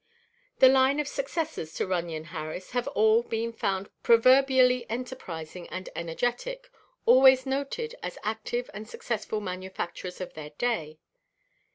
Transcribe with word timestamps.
The 0.57 0.67
line 0.67 0.99
of 0.99 1.07
successors 1.07 1.75
to 1.75 1.85
Runyon 1.85 2.23
Harris 2.33 2.71
have 2.71 2.87
all 2.87 3.21
been 3.21 3.53
found 3.53 3.91
proverbially 4.01 4.89
enterprising 4.89 5.69
and 5.69 5.89
energetic, 5.95 6.71
always 7.05 7.45
noted 7.45 7.93
as 8.01 8.17
active 8.23 8.67
and 8.73 8.89
successful 8.89 9.41
manufacturers 9.41 10.19
of 10.19 10.33
their 10.33 10.49
day. 10.57 10.97